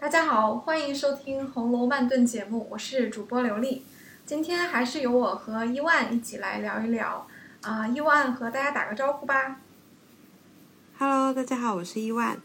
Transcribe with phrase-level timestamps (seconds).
[0.00, 3.84] 大家好，欢迎收听《红楼慢炖》节目，我是主播刘丽。
[4.24, 7.26] 今天还是由我和伊万一起来聊一聊
[7.60, 9.60] 啊，伊万和大家打个招呼吧。
[10.96, 12.40] Hello，大家好，我是伊万。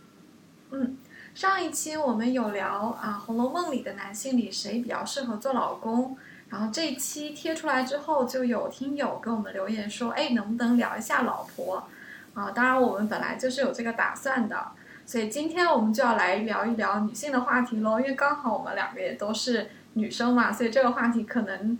[0.71, 0.97] 嗯，
[1.33, 6.17] 上一期我们有聊啊，《红楼梦》里的男性里谁比较适合做老公，
[6.49, 11.87] 然后这一期贴出来之后，就有听友给我们留言说，哎，能不能聊一下老婆？
[12.33, 14.71] 啊，当然我们本来就是有这个打算的。
[15.05, 21.77] 所以今天我们就要来聊一聊女性的话题喽，因为刚好我们两个也都是女生嘛，所以这个话题可能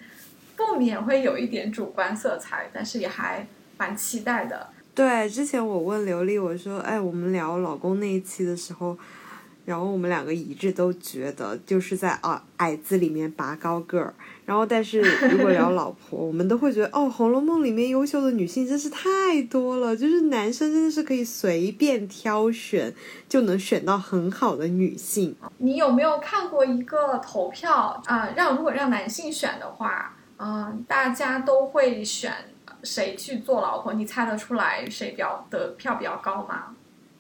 [0.55, 3.46] 不免会有一点主观色彩，但是也还
[3.77, 4.70] 蛮期待的。
[4.94, 8.98] 对，之前我问刘丽，我说，哎，我们聊老公那一期的时候，
[9.66, 14.13] 然后我们两个一致都觉得就是在啊矮子里面拔高个儿。
[14.45, 22.94] 然后，但是如果聊老婆，我们都会觉得，哦，《红楼梦》里面优秀的女性真是太多了，就是男生真的是可以随便挑选，
[23.27, 25.35] 就能选到很好的女性。
[25.58, 32.32] 你有没有看过一个投票啊、让如果让男性选的话，嗯、大家都会选
[32.84, 33.93] 谁去做老婆？
[33.93, 36.76] 你猜得出来谁比较得票比较高吗？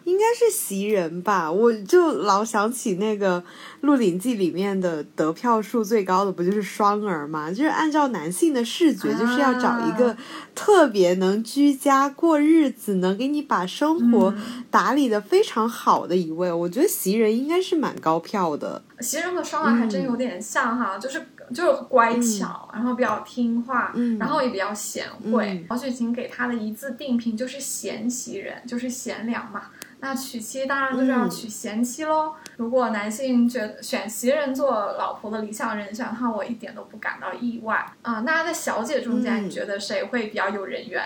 [0.05, 3.41] 应该是袭人吧，我就老想起那个
[3.81, 7.49] 《鹿鼎记》里面的得票数最高的不就是双儿吗？
[7.49, 10.15] 就是按照男性的视觉，就是要找一个
[10.53, 14.33] 特别能居家过日子，能给你把生活
[14.69, 16.51] 打理的非常好的一位。
[16.51, 18.81] 我觉得袭人应该是蛮高票的。
[18.99, 21.19] 袭人和双儿还真有点像哈，就是
[21.53, 25.65] 就是乖巧，然后比较听话，嗯然后也比较贤惠嗯。
[25.67, 29.63] 曹雪芹给他的一字定评就是贤袭人，就是贤良嘛。
[30.05, 32.31] 那娶妻当然就是要娶贤妻喽。
[32.57, 41.01] 如果男性觉得选袭人做老婆的理想人选的话，我一点都不感到意外啊、那在小姐中间，嗯你觉得谁会比较有人缘？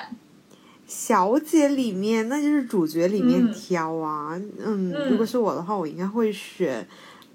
[0.85, 4.35] 小姐里面，那就是主角里面嗯挑啊。
[4.35, 6.85] 嗯，嗯如果是我的话，我应该会选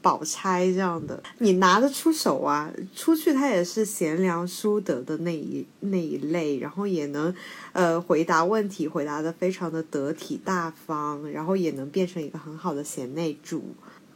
[0.05, 1.21] 宝钗这样的。
[1.39, 7.35] 你拿得出手啊，出去他也是贤良淑德的那一那一类，然后也能
[7.73, 13.65] 呃回答问题，回答的非常的得体大方，然后也能变成一个很好的贤内助。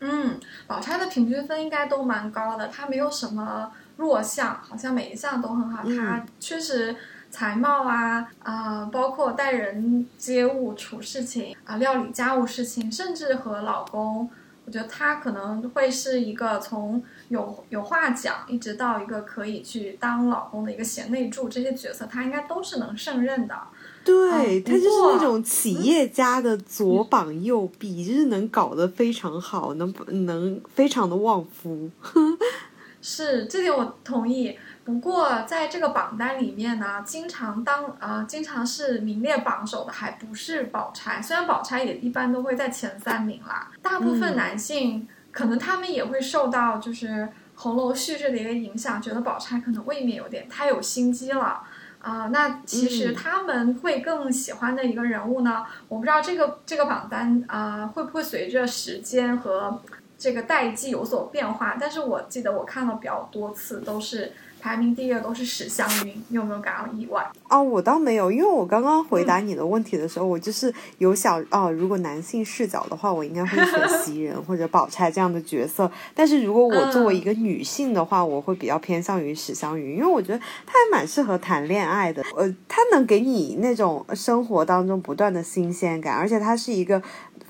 [0.00, 5.82] 嗯，宝钗的平均分应该都蛮高的，她没有什么弱项，好像每一项都很好。
[5.86, 6.94] 嗯她确实
[7.30, 14.30] 才貌啊啊、包括待人接物、处事情啊、料理家务事情，甚至和老公，
[14.68, 23.54] 我觉得他可能会是一个从有有话讲，一直到一个可以去当老公的一个贤内助这些角色，他应该都是能胜任的。
[24.04, 29.90] 对，哦他就是那种企业家的左膀右臂，就是能搞得非常好，能
[30.26, 31.90] 能非常的旺夫。
[33.00, 34.54] 是，这点我同意。
[34.88, 43.70] 不过在这个榜单里面呢，经常当啊、经常是名列榜首的还不是宝钗，虽然宝钗也一般都会在前三名啦。
[43.82, 51.60] 大部分嗯男性、可能他们也会受到就是红楼叙事的一个影响，觉得宝钗可能未免有点太有心机了。
[52.00, 59.82] 啊、那其实嗯他们会更喜欢的一个人物呢，我不知道这个这个榜单啊、会不会随着时间和
[60.16, 67.24] 这个代际有所变化，但是我记得我看了比较多次，都是排名第一的都是史湘云，你有没有感到意外？
[67.48, 75.90] 哦，我倒没有，因为我刚刚回答你的问题的时候，我就是有想哦，如果男性视角的话，我应该会选 袭人或者宝钗这样的角色。
[76.14, 82.22] 但是如果我作为一个女性的话，我会比较偏向于史湘云，因为我觉得她还蛮适合谈恋爱的。
[82.36, 87.02] 呃，她能给你那种生活当中不断的新鲜感，而且她是一个。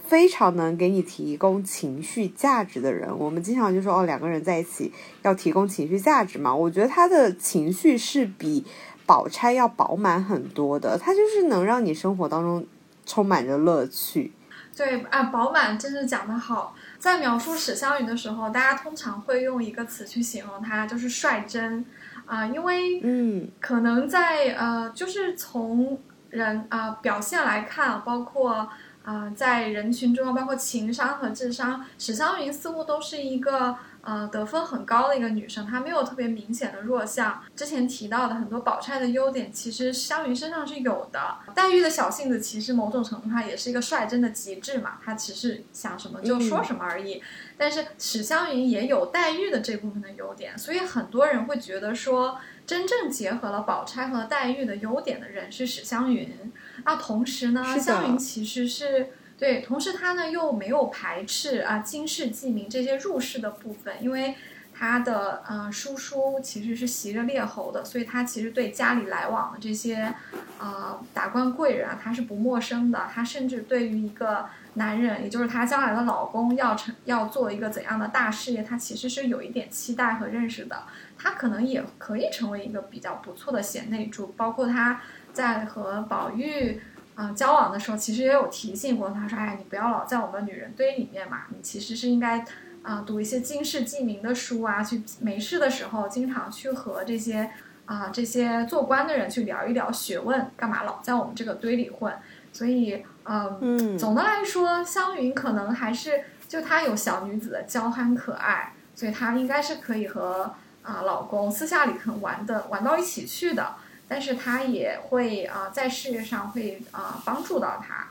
[0.09, 4.93] 非常能给你提供情绪价值的人，我们经常就说哦，两个人在一起
[5.23, 6.55] 要提供情绪价值嘛。
[6.55, 8.65] 我觉得他的情绪是比
[9.05, 12.67] 宝钗要饱满很多的，他就是能让你生活当中
[13.05, 14.33] 充满着乐趣。
[14.77, 16.75] 对啊，饱满真是讲得好。
[16.99, 21.85] 在描述史湘云的时候，大家通常会用一个词去形容她，就是率真
[22.27, 25.99] 啊、因为嗯可能在呃，就是从
[26.31, 28.69] 人啊、表现来看，包括
[29.05, 37.43] 啊、在人群中，包括情商和智商，史湘云似乎都是一个呃得分很高的一个女生，她没有特别明显的弱项。
[37.57, 41.39] 之前提到的很多宝钗的优点，其实湘云身上是有的。
[41.55, 47.23] 黛玉的小性子，其实某种程度上也是一个率真的极致嘛，她只是想什么就说什么而已。
[47.57, 56.53] 但是史湘云也有黛玉的这部分的优点，所以很多人会觉得说，真正结合了宝钗和黛玉的优点的人是史湘云。
[56.89, 64.35] 那同时呢，是的湘云其实是对，同时她呢又没有排斥啊经世济民这些入世的部分，因为
[64.73, 70.15] 他的呃叔叔其实是袭着列侯的，所以他其实对家里来往的这些
[70.59, 73.07] 呃达官贵人啊，他是不陌生的。
[73.13, 80.85] 他甚至对于一个男人，也就是他将来的老公要成要做一个怎样的大事业，他其实是有一点期待和认识的。
[81.19, 85.01] 他可能也可以成为一个比较不错的贤内助，包括他
[85.39, 86.81] 在和宝玉
[87.15, 92.45] 啊交往的时候，其实也有提醒过他说：“哎，你不要老在我们女人堆里面嘛，你其实是应该。”
[92.81, 97.51] 啊，读一些经世济民的书啊，去没事的时候，经常去和这些
[97.85, 102.11] 啊这些做官的人去聊一聊学问，干嘛老在我们这个堆里混？
[102.51, 113.75] 所以，嗯，总的来说，湘云可能还是就她有小女子的娇憨可爱，所以她应该是可以和啊老公私下里可能玩的玩到一起去的，
[114.09, 118.09] 但是他也会啊在事业上会啊帮助到他。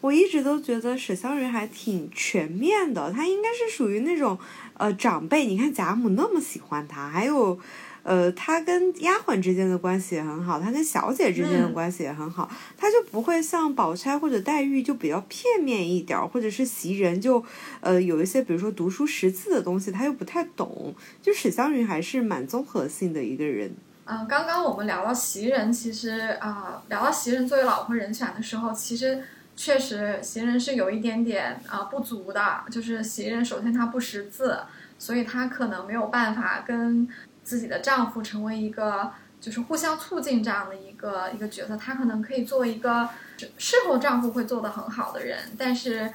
[0.00, 4.38] 我一直都觉得史湘云还挺全面的，她应该是属于那种，
[4.74, 5.44] 呃，长辈。
[5.46, 7.58] 你看贾母那么喜欢她，还有，
[8.04, 17.44] 呃，她跟丫鬟之间的关系也很好，她跟小姐之间的关系也很好，她就不会像宝钗或者黛玉就比较片面一点，或者是袭人就，
[17.80, 20.94] 呃，有一些比如说读书识字的东西，她又不太懂。
[21.20, 23.74] 就史湘云还是蛮综合性的一个人。
[24.10, 29.22] 嗯，刚刚我们聊到袭人，其实啊，聊到袭人作为老婆人选的时候，其实。
[29.60, 34.56] 确实，袭人是有一点点啊不足的，就是袭人首先她不识字，
[35.00, 37.08] 所以她可能没有办法跟
[37.42, 39.10] 自己的丈夫成为一个
[39.40, 41.76] 就是互相促进这样的一个一个角色。
[41.76, 43.08] 她可能可以做一个
[43.56, 46.08] 事后丈夫会做得很好的人，但是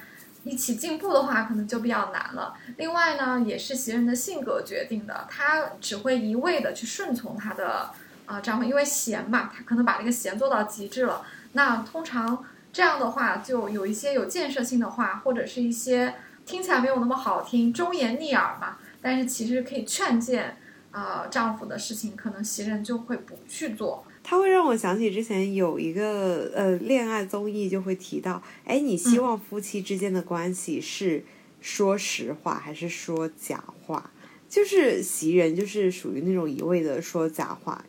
[0.44, 2.54] 一起进步的话可能就比较难了。
[2.78, 7.90] 另外呢，也是袭人的性格决定的，她只会一味的去顺从她的
[8.26, 11.26] 啊丈夫，因为贤嘛，她可能把这个贤做到极致了。
[11.54, 12.46] 那通常。
[12.76, 20.58] 这样的话，就有一些有建设性的话，或者是一些听起来没有那么好听、忠言逆耳嘛，但是其实可以劝谏
[20.90, 24.04] 啊丈夫的事情，可能袭人就会不去做。
[24.24, 31.24] 他会让我想起之前有一个呃恋爱综艺，就会提到，哎，你希望夫妻之间的关系是
[31.62, 34.12] 说实话还是说假话？
[34.50, 37.84] 就是袭人就是属于那种一味的说假话。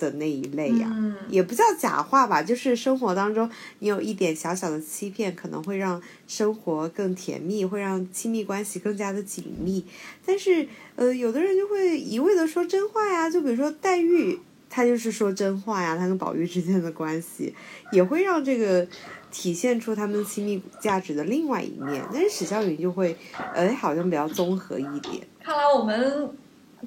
[0.00, 0.88] 的那一类呀，
[1.28, 9.84] 也不叫假话吧，就是生活当中你有一点小小的欺骗，可能会让生活更甜蜜，会让亲密关系更加的紧密。
[10.24, 14.38] 但是，呃，有的人就会一味的说真话呀，就比如说黛玉，
[14.70, 17.54] 他就是说真话呀，他跟宝玉之间的关系
[17.92, 18.86] 也会让这个
[19.30, 22.02] 体现出他们亲密价值的另外一面。
[22.12, 23.16] 但是史湘云就会，
[23.54, 25.26] 呃，好像比较综合一点。
[25.42, 26.30] 看来我们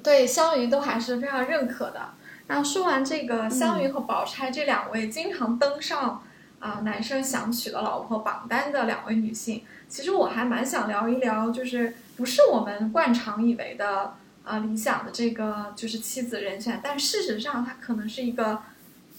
[0.02, 2.00] 对湘云都还是非常认可的。
[2.48, 6.22] 那说完这个湘云和宝钗这两位经常登上
[6.58, 18.62] 啊男生想娶的老婆榜单的两位女性，其实我还蛮想聊一聊，就是不是我们惯常以为的啊理想的这个就是妻子人选，但事实上她可能是一个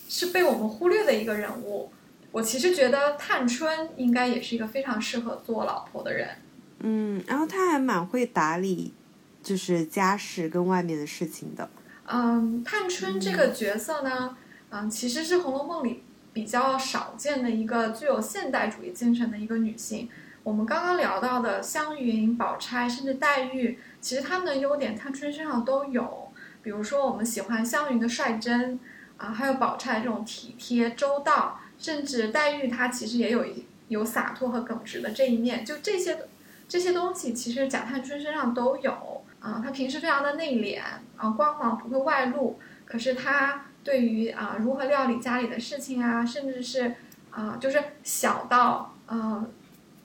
[0.08, 1.92] 是被我们忽略的一个人物。
[2.32, 6.30] 我其实觉得探春应该也是一个非常适合做老婆的人。
[6.80, 8.92] 嗯，然后她还蛮会打理，
[9.42, 11.70] 就是家事跟外面的事情的。
[12.06, 14.36] 嗯，探春这个角色呢，
[14.72, 16.04] 嗯，其实是《红楼梦》里
[16.34, 20.10] 比较少见的一个具有现代主义精神的一个女性。
[20.44, 26.30] 我们刚刚聊到的湘云、宝钗，甚至黛玉，其实他们的优点，探春身上都有。
[26.62, 28.78] 比如说，我们喜欢湘云的率真，
[29.16, 33.46] 啊，还有宝钗这种体贴周到，甚至黛玉她其实也有
[33.88, 35.64] 有洒脱和耿直的这一面。
[35.64, 36.28] 就这些
[36.68, 39.24] 这些东西，其实贾探春身上都有。
[39.40, 40.82] 啊，他平时非常的内敛，
[41.18, 42.60] 啊，光芒不会外露。
[42.86, 46.96] 可是他对于啊如何料理家里的事情啊，甚至是
[47.30, 49.46] 啊，就是小到啊，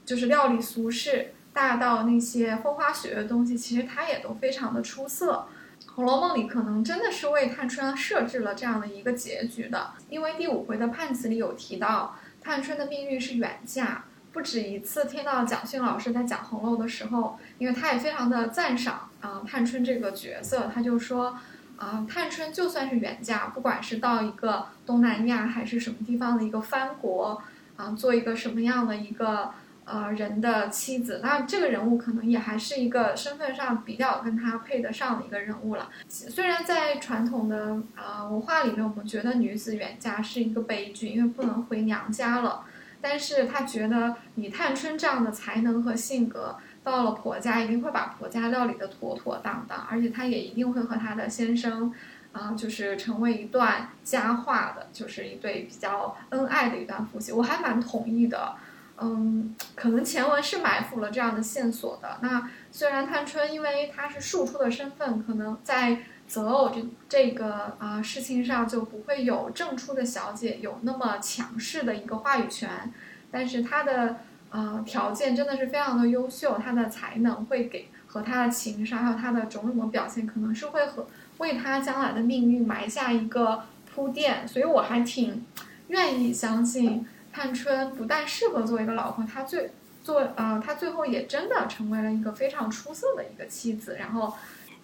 [0.05, 5.49] 就是料理俗事，大到那些风花雪月的东西，其实他也都非常的出色。
[5.93, 14.05] 《红楼梦》里可能真的是为探春设置了这样的一个结局的，因为第五回的判词里有提到，探春的命运是远嫁。
[14.33, 21.37] 不止一次听到蒋勋老师在讲《红楼》的时候，因为他也非常的赞赏啊探春这个角色，他就说
[21.77, 27.43] 啊探春就算是远嫁，不管是到一个东南亚还是什么地方的一个藩国
[27.77, 29.51] 啊，做一个什么样的一个
[29.89, 35.89] 呃人的妻子，那这个人物可能也还是一个身份上比较跟他配得上的一个人物了。
[36.09, 42.65] 虽然在传统的啊文化里面，我们觉得女子远嫁是一个悲剧，因为不能回娘家了。
[43.01, 51.95] 但是他觉得以探春这样的才能和性格，到了婆家一定会把婆家料理的妥妥当当，而且他也一定会和他的先生，
[52.33, 57.31] 啊，就是成为一段佳话的，就是一对比较恩爱的一段夫妻。
[57.31, 58.57] 我还蛮同意的，
[59.01, 62.19] 嗯，可能前文是埋伏了这样的线索的。
[62.21, 72.93] 那虽然探春因为她是庶出的身份，可能在择偶这这个啊事情上就不会有正出的小姐有那么强势的一个话语权，
[73.31, 74.17] 但是她的
[74.51, 81.07] 呃条件真的是非常的优秀，她的才能会给和她的情商还有她的种种的表现，可能是会和
[81.39, 83.63] 为她将来的命运埋下一个
[83.95, 85.47] 铺垫，所以我还挺
[85.87, 87.07] 愿意相信。
[87.33, 89.71] 探春不但适合做一个老婆，她最
[90.03, 93.97] 做呃，她最后也真的成为了一个非常出色的一个妻子。
[93.99, 94.33] 然后，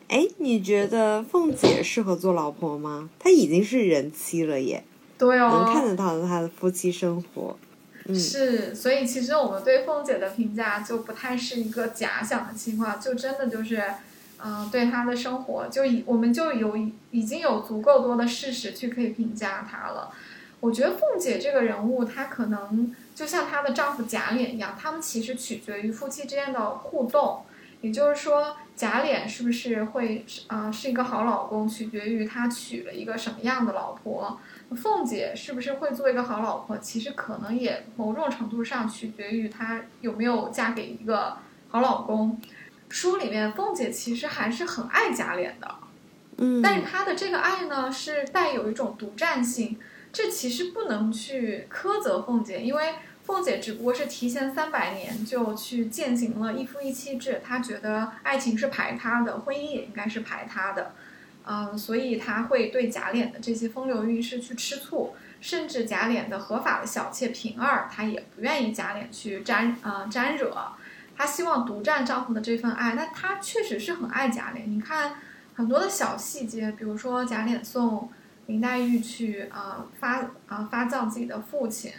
[0.09, 3.09] 哎，你觉得凤姐适合做老婆吗？
[3.19, 4.85] 她已经是人妻了耶，
[5.17, 7.57] 对哦，能看得到她的夫妻生活。
[8.15, 13.83] 是，所以其实我们对凤姐的评价就不太是一个假想的情况，就真的就是，
[14.45, 16.77] 嗯，对她的生活就已我们就有
[17.11, 20.13] 已经有足够多的事实去可以评价她了。
[20.65, 27.43] 我觉得凤姐这个人物，她可能就像她的丈夫贾琏一样，他们其实取决于夫妻之间的互动。
[27.83, 34.39] 也就是说，贾琏是不是会啊是一个好老公，取决于他娶了一个什么样的老婆；
[34.75, 41.37] 凤姐是不是会做一个好老婆，其实可能也某种程度上取决于她有没有嫁给一个
[41.69, 42.41] 好老公。
[42.89, 45.75] 书里面，凤姐其实还是很爱贾琏的，
[46.39, 49.79] 嗯，但是她的这个爱呢，是带有一种独占性。
[50.15, 52.95] 这其实不能去苛责凤姐，因为
[53.25, 60.95] 凤姐只不过是提前三百年就去践行了一夫一妻制，她觉得爱情是排他的，婚姻也应该是排他的，
[61.45, 70.57] 嗯，所以她会对贾琏的这些风流韵事去吃醋，甚至贾琏的合法的小妾平儿，她也不愿意贾琏去沾啊沾惹，
[71.17, 74.69] 她希望独占丈夫的这份爱，那她确实是很爱贾琏。
[74.69, 75.17] 你看
[75.57, 78.09] 很多的小细节，比如说贾琏送。
[78.47, 81.93] 林黛玉去啊发啊发葬自己的父亲，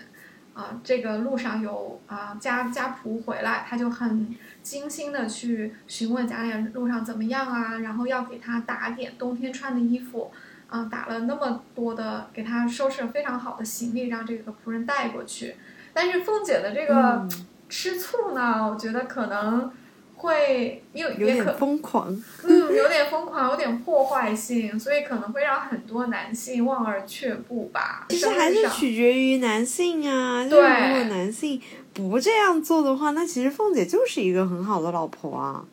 [0.53, 10.31] 啊这个路上有啊家家仆回来，他就很精心的去询问贾琏路上怎么样啊，然后要给他打点冬天穿的衣服，
[10.69, 15.55] 啊打了那么多的给他收拾了非常好的行李，让这个仆人带过去。
[15.93, 17.27] 但是凤姐的这个
[17.69, 19.71] 吃醋呢，我觉得可能。
[20.17, 22.07] 会有有点疯狂，
[22.43, 28.05] 嗯，有点疯狂，有点破坏性，所以可能会让很多男性望而却步吧。
[28.09, 31.61] 其实还是取决于男性啊，就是如果男性
[31.93, 35.65] 不这样做的话，那其实凤姐就是一个很好的老婆啊。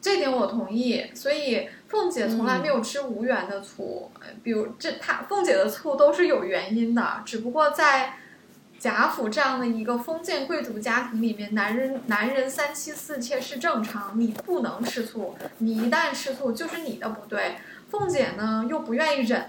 [0.00, 4.10] 这点我同意，所以凤姐从来没有吃无缘的醋，
[4.42, 8.18] 比如这她凤姐的醋都是有原因的，只不过在。
[8.84, 17.56] 贾府这样的一个封建贵族家庭里面，男人男人三妻四妾是正常，你不能吃醋，你一旦吃醋就是你的不对。
[17.90, 19.48] 凤姐呢又不愿意忍，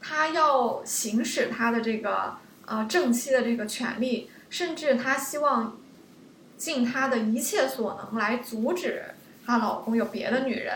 [0.00, 5.78] 她要行使她的这个呃正妻的这个权利，甚至她希望
[6.56, 9.04] 尽她的一切所能来阻止
[9.46, 10.74] 她老公有别的女人。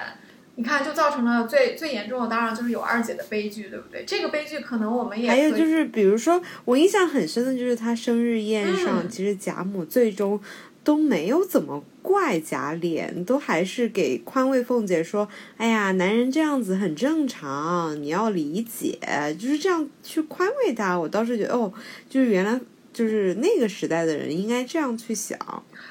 [0.57, 4.05] 你看，就造成了最最严重的，当然就是有二姐的悲剧，对不对？
[4.07, 10.39] 这个悲剧可能我们也还有就是，比如说我印象很深的就是她生日宴上，其实贾母最终
[10.85, 15.27] 都没有怎么怪贾琏，都还是给宽慰凤姐说
[15.57, 18.99] ：“哎呀，男人这样子很正常，你要理解。”
[19.39, 20.99] 就是这样去宽慰她。
[20.99, 21.73] 我倒是觉得，哦，
[22.09, 22.61] 就是原来
[22.93, 25.39] 就是那个时代的人应该这样去想。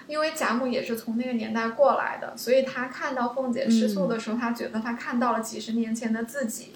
[0.10, 6.72] 因为贾母也是从那个年代过来的，所以她看到凤姐吃素的时候，她觉得她看到了几十年前的自己。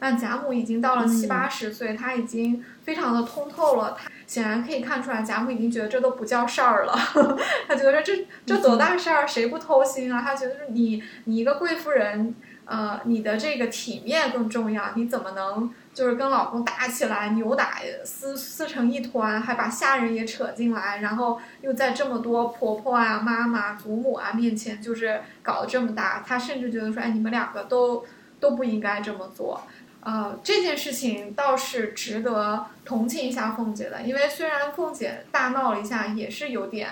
[0.00, 3.96] 那贾母已经到了七八十岁，她已经非常的通透了。
[3.98, 6.92] 她显然可以看出来，贾母已经觉得这都不叫事儿了。
[7.68, 10.22] 她觉得这这多大事儿，谁不偷心啊？
[10.22, 15.70] 她觉得是你你一个贵妇人，呃，你的这个体面更重要，你怎么能？
[15.92, 26.24] 就是跟老公打起来，扭打撕撕成一团，还把下人也扯进来，然后又在这么多婆婆啊、妈妈、祖母啊面前，就是搞得这么大。
[26.26, 28.04] 她甚至觉得说：“哎，你们两个都
[28.40, 29.62] 都不应该这么做。”
[30.04, 36.90] 呃，这件事情倒是值得同情一下凤姐的，因为虽然凤姐大闹了一下，也是有点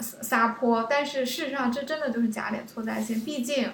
[0.00, 3.20] 撒泼，但是事实上这真的就是假脸错在先。
[3.20, 3.70] 毕竟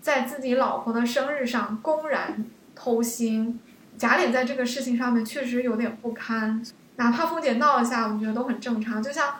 [0.00, 2.44] 在自己老婆的生日上公然
[2.74, 3.54] 偷腥。
[3.98, 6.62] 贾琏在这个事情上面确实有点不堪，
[6.96, 9.02] 哪怕凤姐闹一下，我觉得都很正常。
[9.02, 9.34] 就像，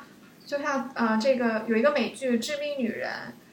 [0.44, 3.10] 就像呃，这个有一个美剧《致命女人》，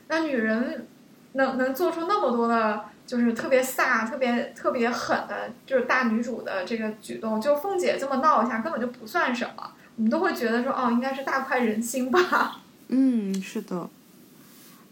[0.10, 0.86] 那女人
[1.34, 12.62] 能能做出那么多的，就是特别飒、特别特别狠的，就是大女主的这个举动，就凤姐这么闹一下，根本就不算什么，我们都会觉得说，哦，应该是大快人心吧。
[12.90, 13.90] 嗯，是的。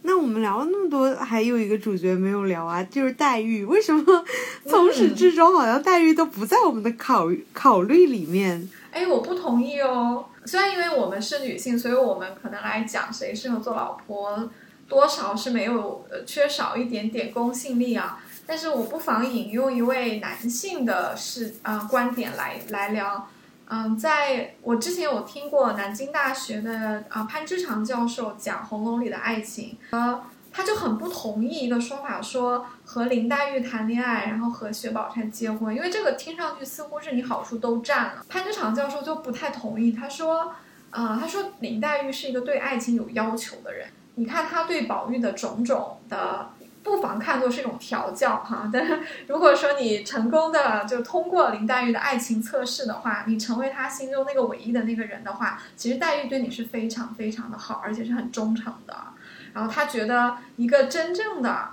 [0.07, 3.65] 那我们聊了那么多，还有一个主角没有聊啊，就是黛玉。
[3.65, 4.24] 为什么
[4.65, 8.69] 从始至终好像黛玉都不在我们的考考虑里面？
[8.91, 10.24] 哎，我不同意哦。
[10.45, 14.48] 虽然因为我们是女性，所以我们可能来讲谁适合做老婆，
[14.88, 18.22] 多少是没有呃缺少一点点公信力啊。
[18.48, 23.27] 但是我不妨引用一位男性的视啊观点来来聊。
[23.68, 38.24] 嗯，在我之前有听过南京大学的啊潘之常教授讲《红楼》里的爱情，呃，他就很不同意一个说法，说和林黛玉谈恋爱，然后和薛宝钗结婚，因为这个听上去似乎是你好处都占了。
[38.30, 40.54] 潘之常教授就不太同意，他说，
[40.92, 46.50] 呃，他说林黛玉是一个对爱情有要求的人，你看他对宝玉的种种的。
[46.86, 58.95] 不妨看作是一种调教哈，但是如果说你成功的就通过林黛玉的爱情测试的话，你成为他心中那个唯一的那个人的话，其实黛玉对你是非常非常的好，而且是很忠诚的。
[59.51, 61.69] 然后他觉得一个真正的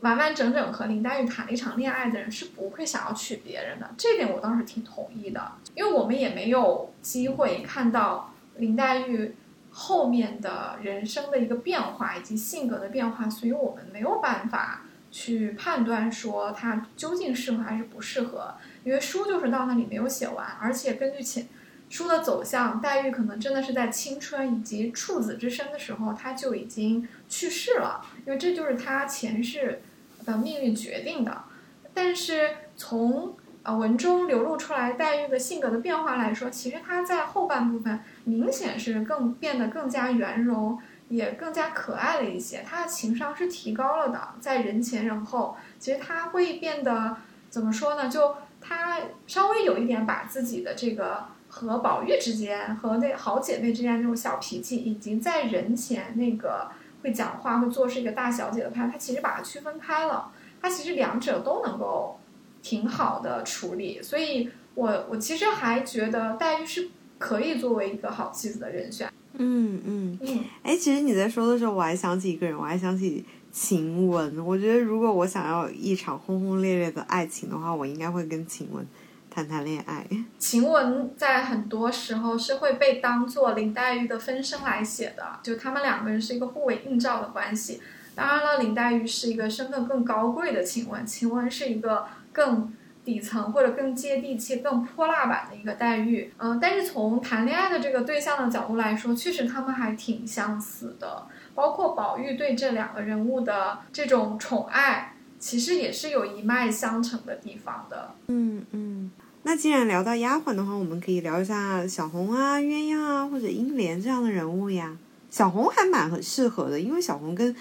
[0.00, 9.34] 完完整整和林黛玉谈了一场恋爱的人是不会想要娶别人的，这点我倒是挺同意的，因为我们也没有机会看到林黛玉。
[9.70, 21.48] 后面的人生的一个变化以及性格的变化，所以我们没有办法去判断说他究竟适合还是不适合，因为书就是到那里没有写完，而且根据前
[21.88, 29.82] 书的走向，黛玉可能真的是在青春以及处子之身的时候，他就已经去世了，因为这就是他前世
[30.24, 31.44] 的命运决定的。
[31.92, 38.00] 但是从啊文中流露出来黛玉的性格的变化来说，其实她在后半部分。
[38.24, 42.62] 明显是更变得更加圆融，也更加可爱了一些。
[42.62, 47.16] 她的情商是提高了的，在人前人后，其实她会变得
[47.48, 48.08] 怎么说呢？
[48.08, 56.70] 就她稍微有一点把自己的这个和宝玉之间和那好姐妹之间那种小脾气，以及在人前那个
[57.02, 60.30] 会讲话会做事一个大小姐的她，她其实把它区分开了。
[60.62, 62.19] 他其实两者都能够
[62.62, 66.90] 挺好的处理，所以我我其实还觉得黛玉是。
[67.20, 69.06] 可以作为一个好妻子的人选。
[69.34, 70.44] 嗯嗯嗯。
[70.62, 74.42] 哎，其实你在说的时候，我还想起一个人，我还想起晴雯。
[74.42, 78.82] 我觉得如果我想要一场轰轰烈烈的爱情的话，我应该会跟晴雯
[79.28, 80.06] 谈谈恋爱。
[80.40, 87.82] 晴雯在很多时候是会被当做林黛玉的分身来写的，就他们两个人是一个互为映照的关系。
[88.14, 92.06] 当然了，林黛玉是一个身份更高贵的晴雯，晴雯是一个
[92.40, 92.72] 更。
[93.02, 101.26] 底层或者更接地气、更泼辣版的一个待遇，嗯，但是从谈恋爱的这个对象的角度来说，确实他们还挺相似的。
[101.54, 108.10] 包括宝玉对这两个人物的这种宠爱，其实也是有一脉相承的地方的。
[108.28, 109.10] 嗯嗯。
[109.44, 114.94] 那既然聊到丫鬟的话，我们可以聊一下小红啊、鸳鸯啊或者英莲这样的人物呀。
[115.30, 117.56] 小红还蛮适合的，因为小红跟。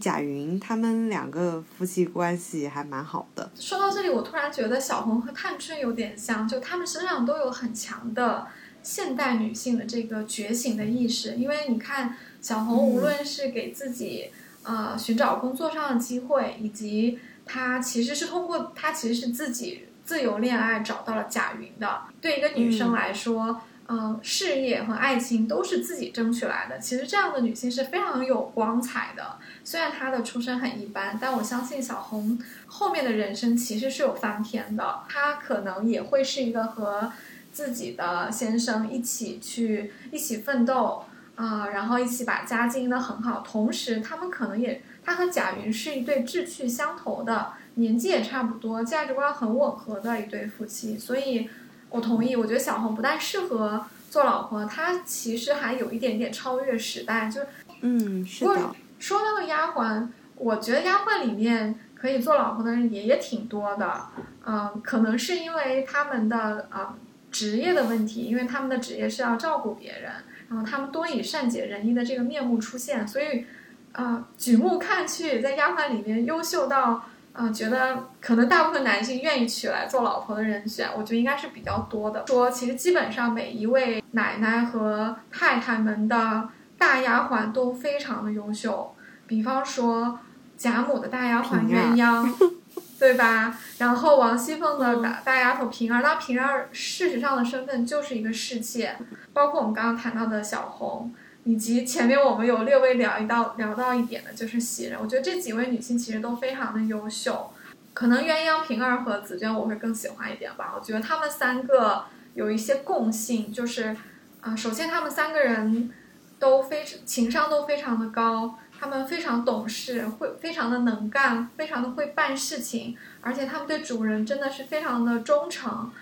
[0.00, 3.50] 贾云他们两个夫妻关系还蛮好的。
[3.54, 8.46] 说到这里，我突然觉得小红和探春有点像，就他们身上都有很强的
[8.82, 11.34] 现代女性的这个觉醒的意识。
[11.36, 14.30] 因为你看，小红无论是给自己
[14.62, 22.02] 呃寻找工作上的机会，以及她其实是通过她其实是自己自由恋爱找到了贾云的。
[22.20, 23.48] 对一个女生来说。
[23.48, 26.78] 嗯，嗯事业和爱情都是自己争取来的。
[26.78, 29.36] 其实这样的女性是非常有光彩的。
[29.62, 35.00] 虽然她的出身很一般，但我相信小红后面的人生其实是有翻篇的。
[35.08, 37.12] 她可能也会是一个和
[37.52, 43.40] 自己的先生一起去一起奋斗啊，然后一起把家经营的很好。
[43.40, 50.96] 同时，他们可能也，她和贾云是一对志趣相投的，年纪也差不多，价值观很吻合的一对夫妻。
[50.96, 51.50] 所以。
[51.94, 57.30] 我同意，我觉得小红不但适合做老婆，她其实还有一点点超越时代。
[57.30, 57.40] 就
[57.82, 58.74] 嗯，是的。
[58.98, 64.06] 说到丫鬟，我觉得丫鬟里面可以做老婆的人也也挺多的。
[64.44, 66.96] 嗯，可能是因为他们的啊
[67.30, 70.10] 职业的问题，因为他们的职业是要照顾别人，
[70.48, 73.46] 然后他们多以善解人意的这个面目出现，所以
[73.92, 77.04] 啊举目看去，在丫鬟里面优秀到。
[77.34, 82.24] 啊，觉得可能大部分男性愿意娶来做老婆的人选，我觉得应该是比较多的。
[82.28, 88.94] 说其实基本上每一位奶奶和太太们的大丫鬟都非常的优秀，
[89.26, 90.16] 比方说
[90.56, 92.52] 贾母的大丫鬟鸳鸯，
[93.00, 93.58] 对吧？
[93.78, 98.96] 然后王熙凤的大大丫头平儿，那平儿事实上的身份就是一个侍妾，
[99.32, 101.12] 包括我们刚刚谈到的小红。
[101.44, 104.98] 以及前面我们有略微聊一到聊到一点的，就是袭人。
[105.00, 107.50] 我觉得这几位女性其实都非常的优秀，
[107.92, 110.72] 可能鸳鸯、平儿和紫鹃我会更喜欢一点吧。
[110.74, 112.04] 我觉得她们三个
[112.34, 113.94] 有一些共性，就是
[114.40, 115.90] 啊，首先她们三个人
[116.38, 125.92] 都非常情商都非常的高，她们非常懂事，会非常的能干，非常的会办事情，而且她们对主人真的是非常的忠诚。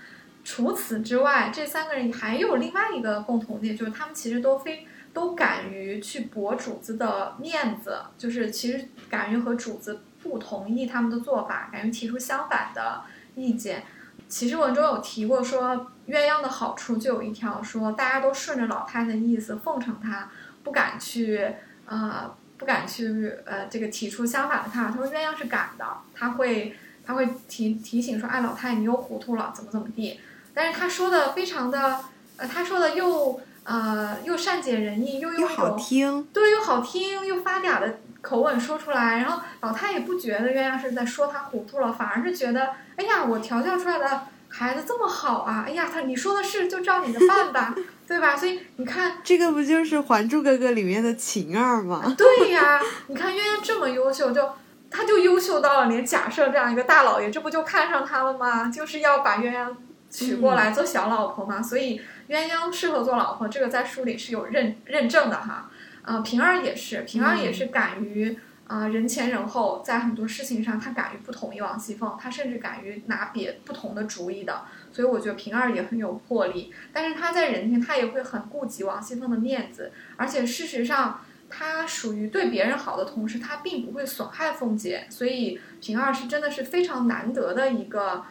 [0.45, 13.03] 除此之外，这三个人还有另外一个共同点，就是他们其实都非都敢于去驳主子的面子，就是其实敢于和主子不同意他们的做法，敢于提出相反的
[13.35, 13.85] 意见。
[14.29, 15.75] 其实文中有提过说，
[16.09, 20.31] 鸳鸯的好处就有一条，说大家都顺着老太太的意思奉承她，
[20.63, 21.47] 不敢去
[21.85, 24.91] 呃不敢去呃这个提出相反的看法。
[24.91, 30.19] 他说鸳鸯是敢的，他会他会提提醒说，哎老太太你又糊涂了，怎么怎么地。
[30.55, 32.01] 但是他说的非常的
[32.39, 42.71] 呃他说的又呃又善解人意，又又好听，对，又好听又发嗲的口吻说出来，然后老太也不觉得鸳鸯是在说他糊涂了，反而是觉得。
[42.95, 45.65] 哎呀，我调教出来的孩子这么好啊！
[45.67, 47.75] 哎呀，他你说的是就照你的办吧，
[48.07, 48.37] 对吧？
[48.37, 52.03] 所以你看，这个不就是《还珠格格》里面的晴儿吗？
[52.19, 54.47] 对呀，你看鸳鸯这么优秀，就
[54.91, 58.69] 他就优秀到了连假设这样一个大老爷，这不就看上他了吗？
[58.69, 59.75] 就是要把鸳鸯
[60.11, 61.63] 娶过来做小老婆嘛。
[61.63, 61.99] 所以
[62.33, 65.71] 鸳鸯适合做老婆，这个在书里是有认认证的哈。
[66.03, 68.39] 呃，平儿也是，平儿也是敢于。
[68.69, 74.63] 啊，人前人后，在很多事情上，他敢于不同意王熙凤，他甚至敢于拿别不同的主意的。
[74.91, 76.73] 所以我觉得平儿也很有魄力。
[76.91, 79.93] 但是他在人前，他也会很顾及王熙凤的面子。
[80.17, 85.07] 而且事实上，他属于对别人好的同时，他并不会损害凤姐。
[85.11, 88.25] 所以平儿是真的是非常难得的一个。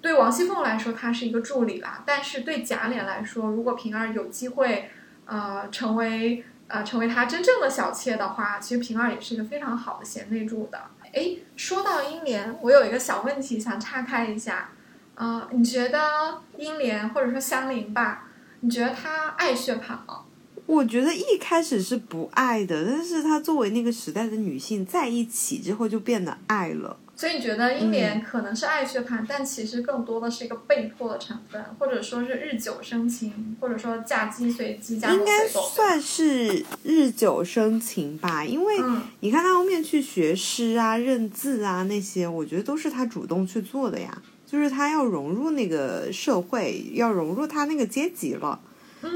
[0.00, 2.02] 对王熙凤来说，他是一个助理啦。
[2.06, 4.90] 但是对贾琏来说，如果平儿有机会，
[5.24, 6.44] 呃，成为。
[6.68, 10.76] 呃，成为他真正的小妾的话，其实平儿也是一个非常好的贤内助的。
[11.14, 14.70] 哎，说到英莲，我有一个小问题想岔开一下。
[15.14, 20.24] 啊，你觉得英莲或者说香菱吧，你觉得她爱薛蟠吗？
[20.66, 26.98] 我觉得一开始是不爱的，但是她作为那个时代的女性，在一起之后就变得爱了。
[27.18, 35.30] 所以你觉得英莲可能是爱薛蟠，但其实更多的是一个被迫的成分，或者说是日久生情，或者说嫁鸡随鸡，嫁狗随狗。
[35.30, 38.76] 应该算是日久生情吧，因为
[39.20, 48.60] 你看他后面去学诗啊、认字啊那些，我觉得都是他主动去做的呀，就是他要融入那个社会，要融入他那个阶级了。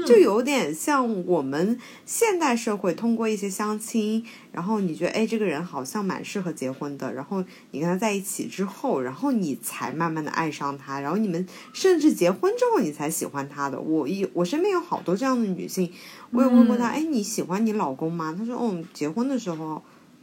[0.05, 13.79] 就有点像我们现代社会通过一些相亲，然后你觉得哎这个人好像蛮适合结婚的，然后你跟他在一起之后，然后你才慢慢的爱上他，然后你们甚至结婚之后你才喜欢他的。
[13.79, 15.91] 我一我身边有好多这样的女性，
[16.31, 18.35] 我也问过她，哎你喜欢你老公吗？
[18.37, 19.81] 她说哦结婚的时候。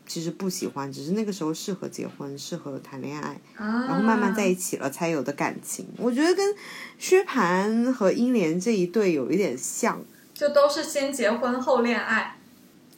[0.08, 5.86] 其实不喜欢，只是那个时候适合结婚，适合谈恋爱，然后慢慢在一起了才有的感情。
[5.98, 6.54] 我觉得跟
[6.98, 10.00] 薛蟠和英莲这一对有一点像，
[10.32, 12.38] 就都是先结婚后恋爱。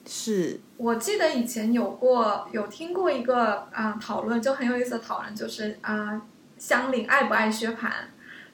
[0.07, 6.23] 是我记得以前有过有听过一个啊讨论，就很有意思的讨论，就是啊
[6.59, 7.91] 香菱爱不爱薛蟠？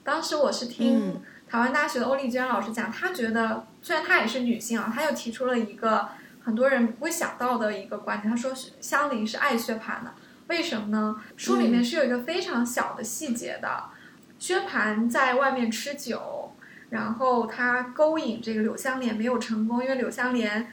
[0.02, 6.08] 当时我是听台湾大学的欧丽娟老师讲，她觉得虽然她也是女性啊，她又提出了一个。
[6.46, 10.14] 很多人不会想到的一个观点，他说香菱是爱薛蟠的，
[10.46, 11.16] 为什么呢？
[11.36, 13.82] 书里面是有一个非常小的细节的，
[14.38, 16.52] 薛蟠在外面吃酒，
[16.90, 20.70] 然后他勾引这个柳湘莲没有成功，因为柳湘莲，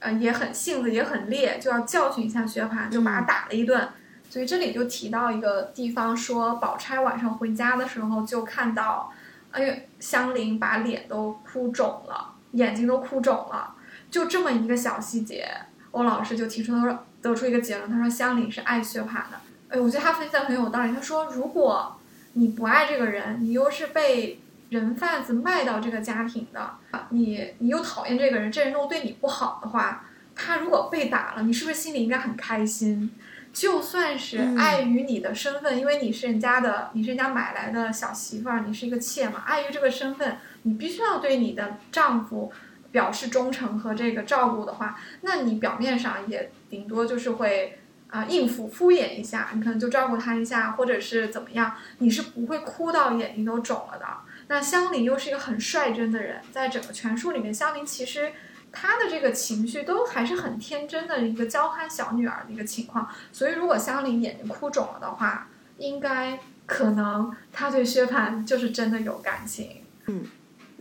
[0.00, 3.88] 呃也很性子也很烈，就要教训一下薛蟠，就把他打了一顿。
[4.28, 9.10] 所以这里就提到一个地方，说宝钗晚上回家的时候就看到，
[9.52, 13.73] 哎呦香菱把脸都哭肿了，眼睛都哭肿了。
[14.14, 15.44] 就这么一个小细节，
[15.90, 19.40] 欧老师就提出他说得出一个结论，他说香菱是爱薛蟠的。
[19.66, 20.94] 哎，我觉得他分析的很有道理。
[20.94, 21.98] 他说，如果
[22.34, 26.76] 你不爱这个人，你又是被人贩子卖到这个家庭的，
[27.08, 30.04] 你你又讨厌这个人，这人又对你不好的话，
[30.36, 33.10] 他如果被打了，你是不是心里应该很开心？
[33.52, 42.52] 就算是碍于你的身份，因为你是人家的，你是人家买来的小媳妇儿，你是一个妾嘛，碍于这个身份，你必须要对你的丈夫。
[42.94, 54.06] 表示忠诚和这个照顾的话，那你表面上也顶多就是会啊应付敷衍一下，你可能就照顾他一下，或者是怎么样，你是不会哭到眼睛都肿了的。
[54.46, 58.32] 那香菱又是一个很率真的人，在整个全书里面，香菱其实
[58.70, 63.08] 她的这个情绪都还是很天真的一个娇憨小女儿的一个情况。
[63.32, 69.82] 所以如果香菱眼睛哭肿了的话，应该可能她对薛蟠就是真的有感情。
[70.06, 70.24] 嗯。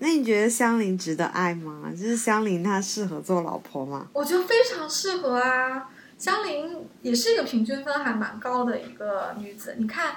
[0.03, 1.89] 那你觉得香菱值得爱吗？
[1.91, 4.09] 就是香菱她适合做老婆吗？
[4.11, 5.89] 我觉得非常适合啊！
[6.17, 9.75] 香菱也是一个平均分还蛮高的一个女子。
[9.77, 10.15] 你看，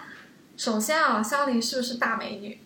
[0.57, 2.59] 首先啊，香菱是不是大美女？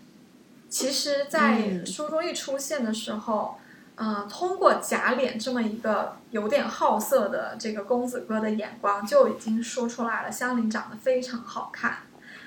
[0.71, 3.59] 其实，在书中一出现的时候，
[3.97, 11.99] 嗯，通过贾琏这么一个有点好色的这个公子哥的眼光，就已经说出来了，香菱长得非常好看。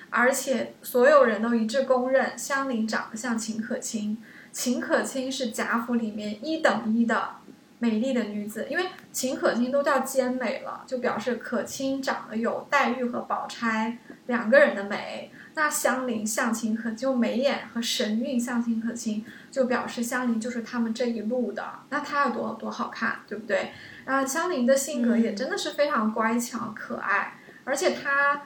[0.09, 4.17] 而且所有人都一致公认香菱长得像秦可卿。
[4.53, 7.37] 秦可卿是贾府里面一等一的
[7.79, 15.31] 美丽的女子，因为秦可卿都叫兼美了，就表示可卿长得有黛玉和宝钗两个人的美。
[15.55, 21.65] 那香菱像秦可就眉眼和神韵像秦可卿，就表示香菱就是他们这一路的。
[21.89, 23.71] 那她有多多好看，对不对？
[24.05, 28.43] 啊，香菱的性格也真的是非常乖巧可爱，而且她，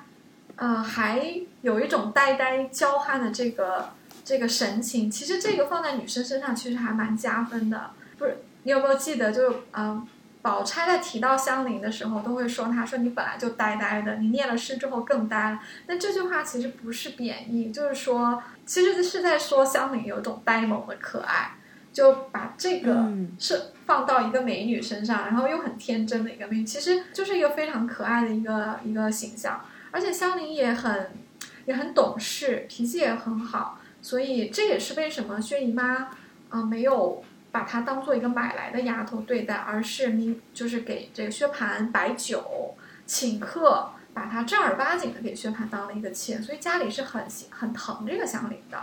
[0.56, 3.89] 呃，还有一种呆呆娇憨的这个。
[4.27, 7.91] 这个神情，其实这个放在女生身上其实还蛮加分的。
[8.17, 10.05] 不是，你有没有记得，就嗯，
[10.41, 15.59] 宝钗在提到香菱的时候，都会说她说你本来就呆呆的，你念了诗之后更呆了。
[15.85, 21.55] 那这句话其实不是贬义，就是说，其实是在说香菱有种呆萌的可爱，
[21.93, 23.09] 就把这个
[23.39, 29.61] 是放到一个美女身上，然后又很天真的一个美女，其实就是一个非常可爱的一个一个形象。
[29.89, 31.11] 而且香菱也很
[31.65, 33.76] 也很懂事，脾气也很好。
[34.08, 36.08] 所以这也是为什么薛姨妈，
[36.48, 42.74] 啊，没有把她当做一个买来的丫头对待，而是明就是给这个薛蟠摆酒
[43.06, 46.41] 请客，把她正儿八经的给薛蟠当了一个妾。
[46.41, 48.82] 所以家里是很很疼这个香菱的。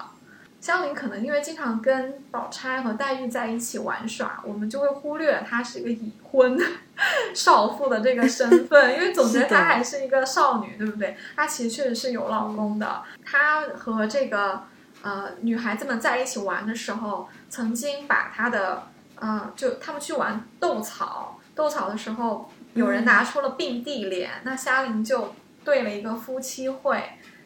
[0.61, 6.59] 香菱可能因为经常跟宝钗和黛玉在一起玩耍，我们就会忽略她是一个已婚
[7.35, 11.17] 少妇的这个身份，因为总觉得她还是一个少女，对不对？
[11.35, 13.03] 她其实确实是有老公的。
[13.25, 14.65] 她和这个。
[15.05, 18.85] 呃，女孩子们在一起玩的时候，曾经把她的，
[19.17, 27.05] 呃，就他们去玩斗草，斗草的时候，有人拿出了并蒂莲，那香菱就对了一个夫妻会，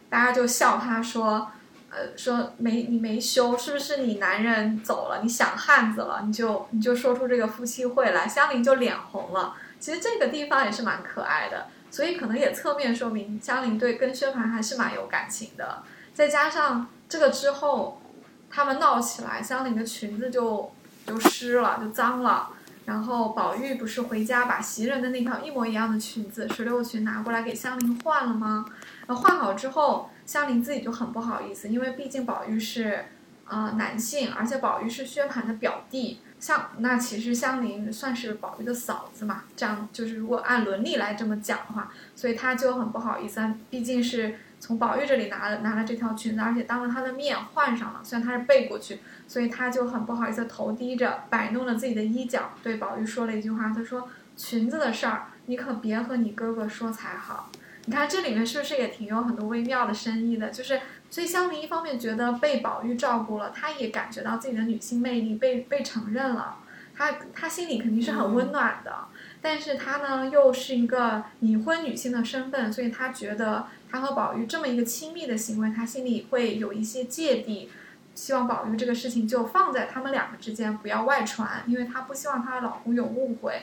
[0.08, 1.50] 大家就笑他说，
[1.90, 9.56] 呃，说没你没羞，是不是你男人走了，你想汉子了，你就你就说出这个夫妻会来，香菱就脸红了。
[9.80, 15.82] 其实这个地方也是蛮可爱的，所以可能也侧面说明香菱对跟薛蟠还是蛮有感情的，
[16.14, 16.86] 再加上。
[17.08, 18.00] 这个之后，
[18.50, 20.70] 他们闹起来，香菱的裙子就
[21.06, 22.50] 就湿了，就脏了。
[22.84, 28.64] 然后宝玉不是回家把袭人的那条一模一样的裙子石榴裙拿过来给香菱换了吗？
[29.06, 33.04] 呃，换好之后，香菱自己就很不好意思，因为毕竟宝玉是
[33.44, 44.34] 呃男性，而且宝玉是薛蟠的表弟，像那其实香菱算是宝玉的嫂子嘛，这样就是如果按伦理来这么讲的话，所以他就很不好意思，毕竟是。
[44.60, 48.00] 从宝玉这里拿了拿了这条裙子，而且当着他的面换上了。
[48.02, 57.52] 虽然他是背过去，所以他就很不好意思，头低着摆弄了自己的衣角，对宝玉说了一句话：“他说裙子的事儿，你可别和你哥哥说才好。”
[57.86, 60.50] 你看这里面是不是也挺有很多微妙的深意的？
[60.50, 66.56] 就是所以香菱一方面觉得被宝玉照顾了，她也感觉到自己的女性魅力被被承认了，
[66.96, 68.92] 她她心里肯定是很温暖的。
[69.40, 73.66] 但是她呢，又是一个已婚女性的身份，所以她觉得。
[73.90, 77.70] 她和宝玉这么一个亲密的行为，她心里会有一些芥蒂，
[78.14, 83.62] 希望宝玉这个事情就放在他们两个之间，不要外传，因为她不希望她的老公有误会。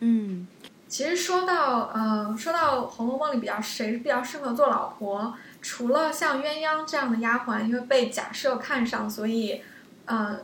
[0.00, 0.48] 嗯，
[0.88, 9.60] 其实说到呃，说到《红楼梦》里比较谁比较适合做老婆，除了像鸳鸯这样的丫鬟，因为被贾赦看上，所以
[10.06, 10.40] 呃，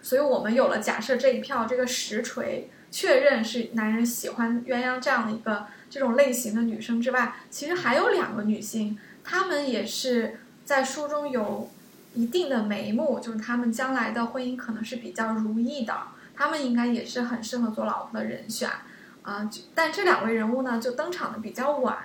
[0.00, 5.66] 所以我们有了贾赦这一票这个实锤，确认是男人喜欢鸳鸯这样的一个。
[5.90, 11.70] 这种类型的女生之外，其实还有两个女性，她们也是在书中有
[12.12, 15.94] 一定的眉目，就是她们将来的婚姻可能是比较如意的，
[16.36, 18.68] 她们应该也是很适合做老婆的人选
[19.22, 19.50] 啊。
[19.74, 21.96] 但这两位人物呢，就登场的比较晚，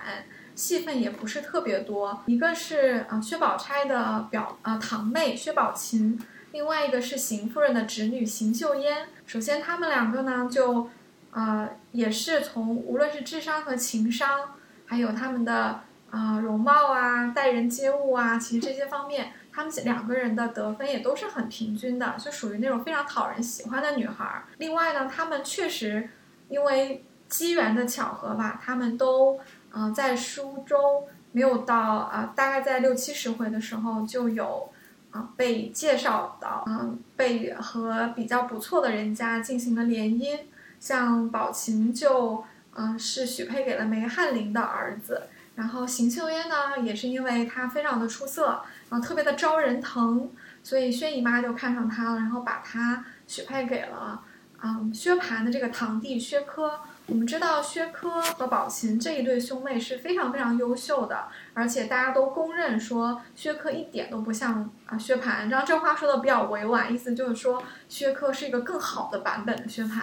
[0.54, 2.22] 戏份也不是特别多。
[2.24, 6.18] 一个是啊薛宝钗的表啊堂妹薛宝琴，
[6.52, 9.08] 另外一个是邢夫人的侄女邢岫烟。
[9.26, 10.88] 首先，她们两个呢就。
[11.36, 14.54] 呃，也是从无论是智商和情商，
[14.86, 24.44] 还有他们的啊容貌啊、待人接物啊，其实这些方面，他们两个人的得分也都是很平均的，就属于那种非常讨人喜欢的女孩。
[24.58, 26.08] 另外呢，他们确实
[26.48, 29.40] 因为机缘的巧合吧，他们都
[29.72, 34.70] 嗯在书中没有到啊，大概在六七十回的时候就有
[35.14, 40.38] 啊被介绍到，嗯，被和比较不错的人家进行了联姻。
[40.80, 45.22] 像宝琴就，嗯，是许配给了梅翰林的儿子。
[45.54, 50.28] 然后邢岫烟呢，也是因为她非常的出色，然后特别的招人疼，
[50.64, 54.20] 所以薛姨妈就看上她了，然后把她许配给了，
[54.60, 56.80] 嗯，薛蟠的这个堂弟薛科。
[57.06, 65.50] 我们知道薛科和宝琴这一对兄妹是非常非常优秀的，而且大家都公认说薛科一点都不像啊薛蟠。
[65.50, 70.00] 然后这话说的比较委婉，意思就是说薛科是一个更好的版本的薛蟠。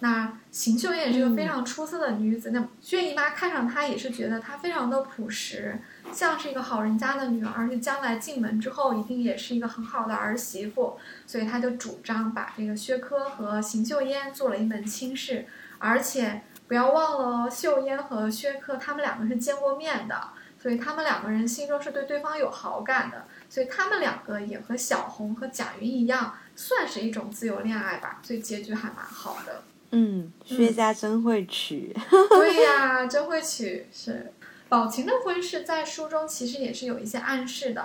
[0.00, 2.50] 那邢岫烟也是个非常出色的女子。
[2.50, 5.78] 那薛姨妈看上她也是觉得她非常的朴实，
[6.12, 15.46] 像是一个好人家的女儿，而且将来进门之后一定也是一个很好的儿媳妇，所以她就主张把这个薛科和邢岫烟做了一门亲事。
[15.82, 23.26] 而且不要忘了，秀烟和薛科他们两个是见过面的，所以他们两个人心中是对对方有好感的。
[23.48, 29.64] 所以他们两个也和小红和贾云一样，算是一种自由恋爱吧，所以结局还蛮好的。
[29.90, 31.94] 嗯，薛家真会娶。
[32.30, 33.86] 对呀， 真会娶。
[33.92, 34.32] 是，
[34.68, 37.84] 宝琴的婚事在书中其实也是有一些暗示的。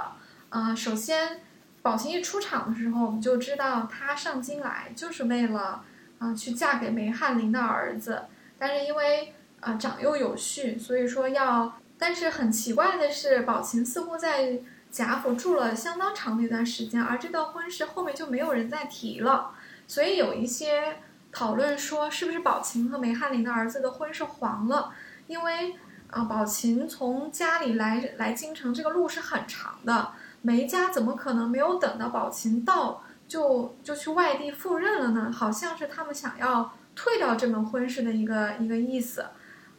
[0.49, 1.41] 呃，首先，
[1.81, 5.83] 宝琴一出场的时候，我们就知道她上京来就是为了
[6.19, 8.23] 啊去嫁给梅翰林的儿子。
[8.57, 11.73] 但是因为啊长幼有序，所以说要。
[11.97, 14.59] 但是很奇怪的是，宝琴似乎在。
[14.89, 19.51] 贾府住了相当长的一段时间，而这段婚事后面就没有人再提了，
[19.85, 20.95] 所以有一些
[21.29, 24.93] 讨论说，是不是宝琴和梅翰林的儿子的婚事黄了？
[25.27, 25.75] 因为
[26.09, 35.31] 啊，宝琴从家里来来京城这个路是很长的，梅家怎么可能没有等到宝琴到就就去外地赴任了呢？
[35.31, 39.25] 好像是他们想要退掉这门婚事的一个一个意思，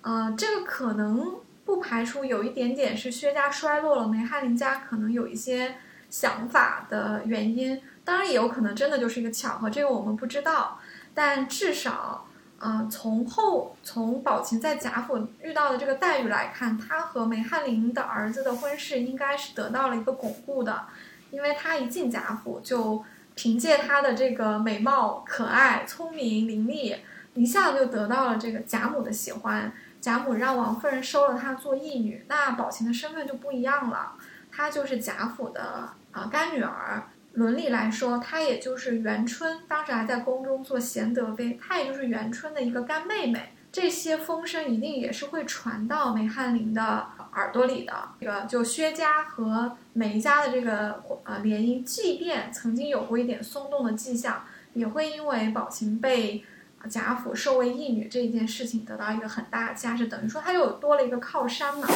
[0.02, 1.40] 呃，这个可能。
[1.68, 5.74] 不排除有一点点是薛家衰落了，梅翰林家可能有一些
[6.08, 10.80] 想法的原因，当然也有可能真的就是一个巧合，这个我们不知道。
[11.12, 12.26] 但至少，
[12.58, 20.86] 呃，从后从宝琴在贾府遇到的这个待遇来看，她和梅翰林的儿子的婚事应该是得到了一个巩固的，
[21.30, 23.04] 因为她一进贾府就
[23.38, 26.96] 凭借她的这个美貌、可爱、聪明伶俐，
[27.34, 29.72] 一下子就得到了这个贾母的喜欢。
[30.00, 34.14] 贾母让王夫人收了她做义女，那宝琴的身份就不一样了，
[34.50, 37.04] 她就是贾府的啊干女儿。
[37.34, 43.52] 伦理来说，她也就是元春当时还在宫中做贤德妃，她也就是元春的一个干妹妹。
[43.70, 47.92] 这些风声一定也是会传到梅翰林的耳朵里的。
[48.20, 56.44] 这个就薛家和梅家的这个呃联姻，即便曾经有过一点松动的迹象，也会因为宝琴被。
[56.88, 61.88] 贾府收为义女这一件事情得到一个很大的价值，等于说她又多了一个靠山嘛。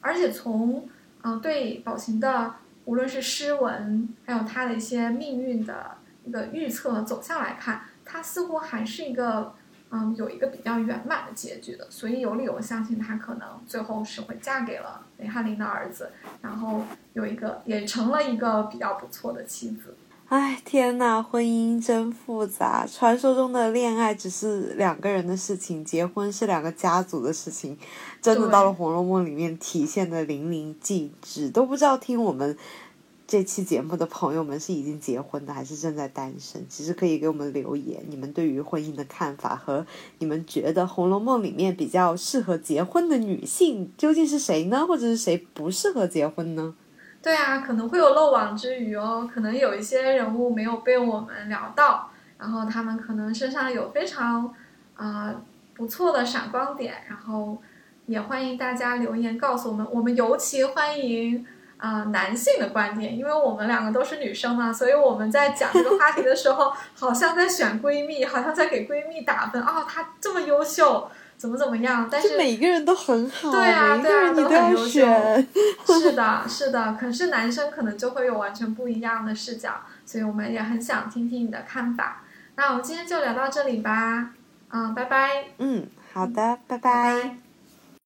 [0.00, 0.86] 而且从
[1.22, 9.54] 嗯对宝琴的无论是诗文，还有她的一些命运的一个预测走向来看，她似乎还是一个
[9.90, 11.86] 嗯有一个比较圆满的结局的。
[11.90, 16.10] 所以有理由相信她可能最后是会嫁给了雷翰林的儿子，
[16.42, 19.96] 然后有一个也成了一个比较不错的妻子。
[20.28, 22.84] 哎，天呐，婚姻真复杂。
[22.84, 27.78] 传说中的恋爱只是两个人的事情，结婚是两个家族的事情。
[28.20, 31.48] 真的到了《红楼梦》里面，体现的淋漓尽致。
[31.50, 32.58] 都不知道听我们
[33.26, 36.64] 这期节目的朋友们是已经结婚的，还是正在单身。
[36.68, 39.84] 其实可以给我们留言，你们对于婚姻的看法和
[40.20, 44.86] 你们觉得《红楼梦》里面比较适合结婚的女性究竟是谁呢？
[44.86, 46.74] 或者是谁不适合结婚呢？
[47.20, 52.08] 对啊，可能会有漏网之鱼哦，可能有一些人物没有被我们聊到，
[52.38, 54.54] 然后他们可能身上有非常
[54.94, 55.34] 啊
[55.74, 57.60] 不错的闪光点，然后
[58.06, 61.44] 也欢迎大家留言告诉我们，我们尤其欢迎
[61.78, 71.10] 啊男性的观点，因为我们两个都是女生嘛，所以我们在讲这个话题的时候， 好像在选闺蜜，好像在给闺蜜打分哦，她这么优秀。
[71.38, 72.08] 怎么怎么样？
[72.10, 75.06] 但是每个人都很好，对啊，对啊，都很优秀。
[75.86, 76.96] 是的，是的。
[76.98, 82.22] 可是男生可能就会有完全不一样的视角，所以我们也很想听听你的看法。
[82.54, 84.30] 那我们今天就聊到这里吧，
[84.70, 85.48] 嗯，拜拜。
[85.58, 87.36] 嗯，好的，拜拜。